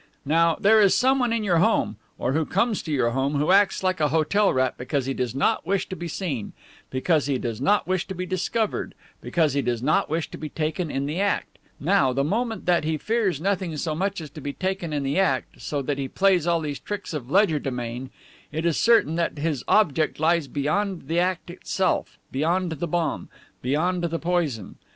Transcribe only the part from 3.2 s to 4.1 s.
who acts like a